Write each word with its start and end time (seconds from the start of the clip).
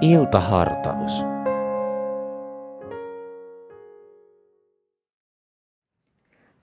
Iltahartaus. 0.00 1.24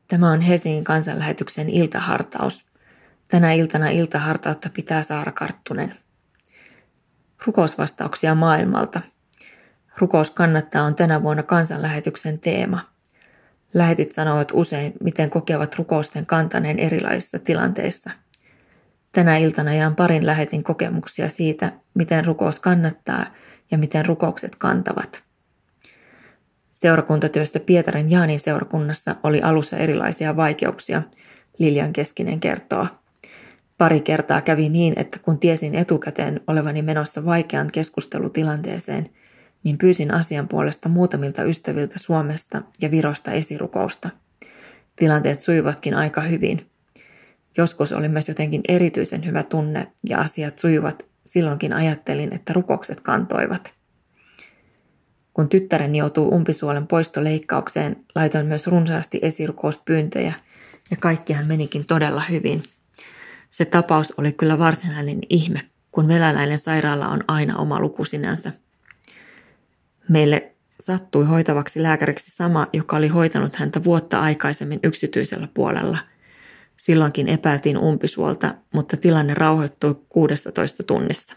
Tämä 0.08 0.32
on 0.32 0.42
Helsingin 0.42 0.84
kansanlähetyksen 0.84 1.70
iltahartaus. 1.70 2.66
Tänä 3.28 3.54
iltana 3.54 3.90
iltahartautta 3.90 4.70
pitää 4.74 5.04
Saara 5.04 5.32
Karttunen. 5.32 5.96
Rukousvastauksia 7.46 8.36
maailmalta. 8.36 9.02
Rukous 9.98 10.32
kannattaa 10.32 10.84
on 10.84 10.96
tänä 10.96 11.24
vuonna 11.24 11.44
kansanlähetyksen 11.44 12.40
teema. 12.40 12.80
Lähetit 13.74 14.12
sanovat 14.12 14.52
usein, 14.54 14.94
miten 15.04 15.30
kokevat 15.30 15.76
rukousten 15.76 16.26
kantaneen 16.26 16.80
erilaisissa 16.80 17.40
tilanteissa. 17.40 18.12
Tänä 19.16 19.38
iltana 19.38 19.74
jaan 19.74 19.96
parin 19.96 20.26
lähetin 20.26 20.64
kokemuksia 20.64 21.30
siitä, 21.30 21.72
miten 21.94 22.26
rukous 22.26 22.60
kannattaa 22.60 23.26
ja 23.72 23.78
miten 23.78 24.06
rukoukset 24.06 24.56
kantavat. 24.56 25.24
Seurakuntatyössä 26.74 27.60
Pietarin 27.60 28.12
Jaanin 28.12 28.40
seurakunnassa 28.40 29.16
oli 29.24 29.42
alussa 29.42 29.78
erilaisia 29.78 30.36
vaikeuksia, 30.36 31.02
Lilian 31.60 31.94
Keskinen 31.94 32.40
kertoo. 32.40 32.88
Pari 33.78 34.02
kertaa 34.02 34.42
kävi 34.42 34.70
niin, 34.70 34.94
että 34.96 35.20
kun 35.20 35.40
tiesin 35.40 35.76
etukäteen 35.76 36.42
olevani 36.48 36.82
menossa 36.82 37.26
vaikean 37.26 37.70
keskustelutilanteeseen, 37.72 39.10
niin 39.64 39.78
pyysin 39.78 40.14
asian 40.14 40.48
puolesta 40.48 40.90
muutamilta 40.90 41.44
ystäviltä 41.44 42.00
Suomesta 42.00 42.62
ja 42.82 42.92
Virosta 42.92 43.32
esirukousta. 43.32 44.10
Tilanteet 44.96 45.40
sujuvatkin 45.40 45.94
aika 45.94 46.22
hyvin. 46.22 46.75
Joskus 47.58 47.94
oli 47.94 48.10
myös 48.10 48.28
jotenkin 48.28 48.62
erityisen 48.68 49.26
hyvä 49.26 49.44
tunne 49.44 49.88
ja 50.10 50.20
asiat 50.20 50.60
sujuvat, 50.60 51.06
silloinkin 51.26 51.74
ajattelin, 51.74 52.34
että 52.34 52.54
rukokset 52.54 53.02
kantoivat. 53.02 53.74
Kun 55.34 55.50
tyttäreni 55.50 55.98
joutuu 55.98 56.36
umpisuolen 56.36 56.88
poistoleikkaukseen, 56.88 58.06
laitoin 58.16 58.46
myös 58.46 58.68
runsaasti 58.68 59.20
esirukouspyyntöjä 59.22 60.34
ja 60.92 60.98
kaikkihan 61.00 61.46
menikin 61.46 61.86
todella 61.86 62.22
hyvin. 62.30 62.64
Se 63.50 63.66
tapaus 63.66 64.14
oli 64.18 64.32
kyllä 64.32 64.60
varsinainen 64.60 65.20
ihme, 65.30 65.60
kun 65.92 66.08
venäläinen 66.08 66.60
sairaala 66.60 67.08
on 67.08 67.24
aina 67.28 67.58
oma 67.58 67.80
luku 67.80 68.06
sinänsä. 68.06 68.52
Meille 70.10 70.52
sattui 70.80 71.26
hoitavaksi 71.26 71.84
lääkäriksi 71.84 72.32
sama, 72.32 72.68
joka 72.74 72.98
oli 72.98 73.08
hoitanut 73.08 73.56
häntä 73.56 73.84
vuotta 73.84 74.22
aikaisemmin 74.22 74.80
yksityisellä 74.84 75.48
puolella. 75.54 75.98
Silloinkin 76.76 77.28
epäiltiin 77.28 77.78
umpisuolta, 77.78 78.56
mutta 78.74 78.98
tilanne 78.98 79.34
rauhoittui 79.34 79.96
16 80.10 80.84
tunnissa. 80.84 81.36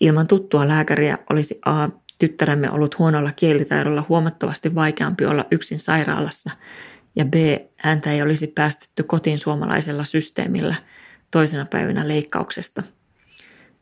Ilman 0.00 0.26
tuttua 0.26 0.68
lääkäriä 0.68 1.18
olisi 1.30 1.58
A 1.64 1.88
tyttäremme 2.18 2.70
ollut 2.70 2.98
huonolla 2.98 3.32
kielitaidolla 3.32 4.04
huomattavasti 4.08 4.74
vaikeampi 4.74 5.24
olla 5.24 5.44
yksin 5.50 5.78
sairaalassa, 5.78 6.50
ja 7.16 7.24
B, 7.24 7.34
häntä 7.76 8.12
ei 8.12 8.22
olisi 8.22 8.46
päästetty 8.46 9.02
kotiin 9.02 9.38
suomalaisella 9.38 10.04
systeemillä 10.04 10.74
toisena 11.30 11.66
päivänä 11.70 12.08
leikkauksesta. 12.08 12.82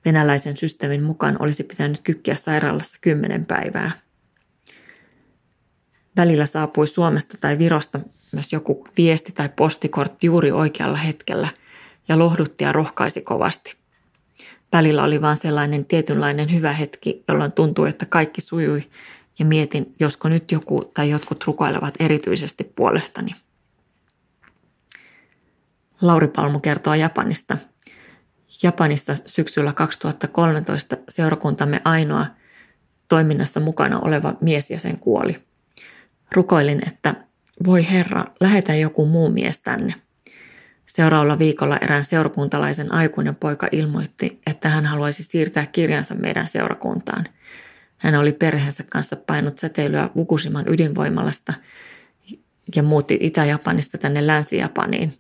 Venäläisen 0.05 0.57
systeemin 0.57 1.03
mukaan 1.03 1.37
olisi 1.39 1.65
pitänyt 1.65 2.01
kykkiä 2.05 2.35
sairaalassa 2.35 2.99
kymmenen 3.01 3.47
päivää. 3.47 3.91
Välillä 6.17 6.47
saapui 6.47 6.87
Suomesta 6.87 7.39
tai 7.41 7.59
Virosta 7.59 8.01
myös 8.33 8.53
joku 8.53 8.89
viesti 8.97 9.33
tai 9.33 9.49
postikortti 9.57 10.27
juuri 10.27 10.53
oikealla 10.53 10.97
hetkellä 10.97 11.49
ja 12.09 12.19
lohdutti 12.19 12.65
ja 12.65 12.73
rohkaisi 12.73 13.21
kovasti– 13.21 13.77
Välillä 14.73 15.03
oli 15.03 15.23
vain 15.23 15.37
sellainen 15.37 15.85
tietynlainen 15.85 16.53
hyvä 16.53 16.73
hetki, 16.73 17.25
jolloin 17.29 17.53
tuntui, 17.53 17.89
että 17.89 18.07
kaikki 18.07 18.41
sujui 18.41 18.83
ja 19.39 19.45
mietin, 19.45 19.95
josko 20.01 20.29
nyt 20.29 20.53
joku 20.53 20.91
tai 20.95 21.11
jotkut 21.11 21.45
rukoilevat 21.45 21.95
erityisesti 22.01 22.65
puolestani. 22.65 23.35
Lauri 26.03 26.29
Palmu 26.29 26.61
kertoo 26.61 26.95
Japanista. 26.95 27.59
Japanista 28.63 29.15
syksyllä 29.15 29.73
2013 29.73 30.97
seurakuntamme 31.09 31.81
ainoa 31.85 32.27
toiminnassa 33.09 33.61
mukana 33.61 34.01
oleva 34.01 34.35
mies 34.41 34.71
ja 34.71 34.81
sen 34.81 34.99
kuoli. 34.99 35.46
Rukoilin, 36.33 36.83
että 36.87 37.15
voi 37.67 37.91
Herra, 37.91 38.25
lähetä 38.41 38.75
joku 38.75 39.07
muu 39.07 39.31
mies 39.31 39.59
tänne– 39.59 39.95
Seuraavalla 40.87 41.39
viikolla 41.39 41.77
erään 41.77 42.05
seurakuntalaisen 42.05 42.93
aikuinen 42.93 43.37
poika 43.37 43.69
ilmoitti, 43.73 44.41
että 44.47 44.69
hän 44.69 44.87
haluaisi 44.87 45.23
siirtää 45.23 45.67
kirjansa 45.67 46.15
meidän 46.15 46.47
seurakuntaan. 46.47 47.25
Hän 47.97 48.15
oli 48.15 48.33
perheensä 48.33 48.85
kanssa 48.91 49.17
painut 49.17 49.59
säteilyä 49.59 50.11
Fukushiman 50.15 50.65
ydinvoimalasta 50.69 51.55
ja 52.77 52.83
muutti 52.83 53.19
Itä-Japanista 53.21 53.99
tänne 53.99 54.27
Länsi-Japaniin. 54.27 55.13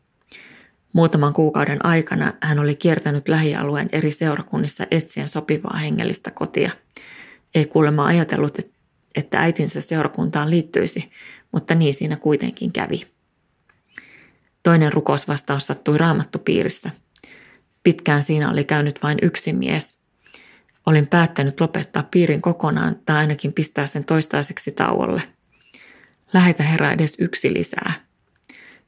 Muutaman 0.92 1.32
kuukauden 1.32 1.86
aikana 1.86 2.32
hän 2.40 2.58
oli 2.58 2.74
kiertänyt 2.74 3.28
lähialueen 3.28 3.88
eri 3.92 4.10
seurakunnissa 4.10 4.86
etsien 4.90 5.28
sopivaa 5.28 5.76
hengellistä 5.76 6.30
kotia. 6.30 6.70
Ei 7.54 7.64
kuulemma 7.64 8.06
ajatellut, 8.06 8.58
että 8.58 8.75
äitinsä 9.34 9.80
seurakuntaan 9.80 10.50
liittyisi, 10.50 11.10
mutta 11.52 11.74
niin 11.74 11.94
siinä 11.94 12.16
kuitenkin 12.16 12.72
kävi. 12.72 13.02
Toinen 14.62 14.92
rukousvastaus 14.92 15.66
sattui 15.66 15.98
raamattupiirissä. 15.98 16.90
Pitkään 17.82 18.22
siinä 18.22 18.50
oli 18.50 18.64
käynyt 18.64 19.02
vain 19.02 19.18
yksi 19.22 19.52
mies. 19.52 19.98
Olin 20.86 21.06
päättänyt 21.06 21.60
lopettaa 21.60 22.02
piirin 22.02 22.42
kokonaan 22.42 22.96
tai 23.04 23.16
ainakin 23.16 23.52
pistää 23.52 23.86
sen 23.86 24.04
toistaiseksi 24.04 24.72
tauolle. 24.72 25.22
Lähetä 26.32 26.62
Herra 26.62 26.92
edes 26.92 27.16
yksi 27.18 27.54
lisää. 27.54 27.92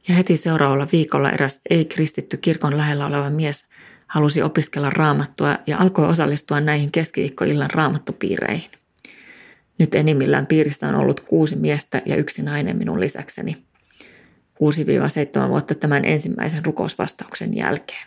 Ja 0.08 0.14
heti 0.14 0.36
seuraavalla 0.36 0.88
viikolla 0.92 1.30
eräs 1.30 1.60
ei-kristitty 1.70 2.36
kirkon 2.36 2.76
lähellä 2.76 3.06
oleva 3.06 3.30
mies 3.30 3.64
halusi 4.06 4.42
opiskella 4.42 4.90
raamattua 4.90 5.58
ja 5.66 5.78
alkoi 5.78 6.08
osallistua 6.08 6.60
näihin 6.60 6.92
keskiviikkoillan 6.92 7.70
raamattupiireihin. 7.70 8.70
Nyt 9.78 9.94
enimmillään 9.94 10.46
piirissä 10.46 10.88
on 10.88 10.94
ollut 10.94 11.20
kuusi 11.20 11.56
miestä 11.56 12.02
ja 12.06 12.16
yksi 12.16 12.42
nainen 12.42 12.76
minun 12.76 13.00
lisäkseni– 13.00 13.56
6-7 14.58 15.48
vuotta 15.48 15.74
tämän 15.74 16.04
ensimmäisen 16.04 16.64
rukousvastauksen 16.64 17.56
jälkeen. 17.56 18.06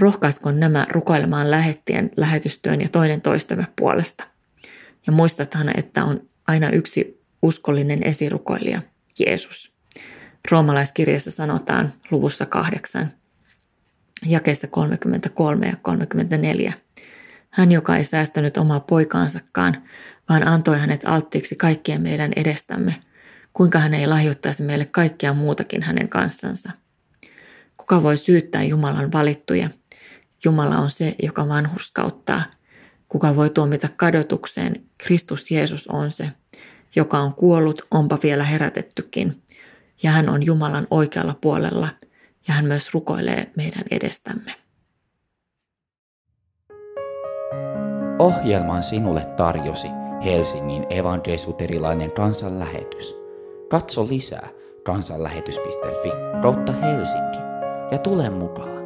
Rohkaiskon 0.00 0.60
nämä 0.60 0.86
rukoilemaan 0.90 1.50
lähettien 1.50 2.10
lähetystyön 2.16 2.80
ja 2.80 2.88
toinen 2.88 3.20
toistemme 3.20 3.66
puolesta. 3.76 4.24
Ja 5.06 5.12
muistathan, 5.12 5.78
että 5.78 6.04
on 6.04 6.20
aina 6.46 6.70
yksi 6.70 7.22
uskollinen 7.42 8.02
esirukoilija, 8.02 8.82
Jeesus. 9.18 9.72
Roomalaiskirjassa 10.50 11.30
sanotaan 11.30 11.92
luvussa 12.10 12.46
kahdeksan, 12.46 13.10
jakeessa 14.26 14.66
33 14.66 15.66
ja 15.66 15.76
34. 15.82 16.72
Hän, 17.52 17.72
joka 17.72 17.96
ei 17.96 18.04
säästänyt 18.04 18.56
omaa 18.56 18.80
poikaansakaan, 18.80 19.82
vaan 20.28 20.48
antoi 20.48 20.78
hänet 20.78 21.04
alttiiksi 21.04 21.56
kaikkien 21.56 22.02
meidän 22.02 22.32
edestämme– 22.36 22.96
kuinka 23.52 23.78
hän 23.78 23.94
ei 23.94 24.06
lahjoittaisi 24.06 24.62
meille 24.62 24.84
kaikkea 24.84 25.32
muutakin 25.32 25.82
hänen 25.82 26.08
kanssansa. 26.08 26.70
Kuka 27.76 28.02
voi 28.02 28.16
syyttää 28.16 28.62
Jumalan 28.62 29.12
valittuja? 29.12 29.70
Jumala 30.44 30.78
on 30.78 30.90
se, 30.90 31.14
joka 31.22 31.48
vanhurskauttaa. 31.48 32.42
Kuka 33.08 33.36
voi 33.36 33.50
tuomita 33.50 33.88
kadotukseen? 33.96 34.82
Kristus 34.98 35.50
Jeesus 35.50 35.88
on 35.88 36.10
se, 36.10 36.30
joka 36.96 37.18
on 37.18 37.34
kuollut, 37.34 37.82
onpa 37.90 38.18
vielä 38.22 38.44
herätettykin. 38.44 39.42
Ja 40.02 40.10
hän 40.10 40.28
on 40.28 40.46
Jumalan 40.46 40.86
oikealla 40.90 41.38
puolella 41.40 41.88
ja 42.48 42.54
hän 42.54 42.64
myös 42.64 42.94
rukoilee 42.94 43.50
meidän 43.56 43.84
edestämme. 43.90 44.54
Ohjelman 48.18 48.82
sinulle 48.82 49.26
tarjosi 49.36 49.88
Helsingin 50.24 50.86
evankelisuterilainen 50.90 52.12
kansanlähetys. 52.12 53.16
Katso 53.68 54.08
lisää 54.08 54.48
kansanlähetys.fi 54.82 56.10
kautta 56.42 56.72
Helsinki 56.72 57.38
ja 57.90 57.98
tule 57.98 58.30
mukaan. 58.30 58.81